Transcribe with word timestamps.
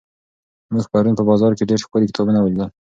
موږ 0.73 0.85
پرون 0.91 1.13
په 1.17 1.23
بازار 1.29 1.51
کې 1.57 1.69
ډېر 1.69 1.79
ښکلي 1.85 2.05
کتابونه 2.09 2.39
ولیدل. 2.41 2.69